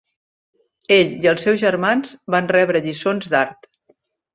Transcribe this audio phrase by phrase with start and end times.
[0.95, 3.75] Ell i els seus germans van rebre lliçons d"art.